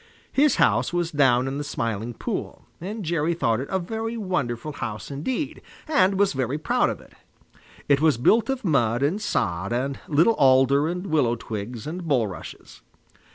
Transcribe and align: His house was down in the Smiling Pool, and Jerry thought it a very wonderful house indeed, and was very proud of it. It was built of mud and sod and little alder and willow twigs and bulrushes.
His 0.31 0.55
house 0.55 0.91
was 0.91 1.11
down 1.11 1.47
in 1.47 1.59
the 1.59 1.63
Smiling 1.63 2.15
Pool, 2.15 2.65
and 2.81 3.05
Jerry 3.05 3.35
thought 3.35 3.59
it 3.59 3.67
a 3.69 3.77
very 3.77 4.17
wonderful 4.17 4.71
house 4.71 5.11
indeed, 5.11 5.61
and 5.87 6.17
was 6.17 6.33
very 6.33 6.57
proud 6.57 6.89
of 6.89 6.99
it. 6.99 7.13
It 7.87 8.01
was 8.01 8.17
built 8.17 8.49
of 8.49 8.65
mud 8.65 9.03
and 9.03 9.21
sod 9.21 9.71
and 9.71 9.99
little 10.07 10.33
alder 10.33 10.87
and 10.87 11.05
willow 11.05 11.35
twigs 11.35 11.85
and 11.85 12.07
bulrushes. 12.07 12.81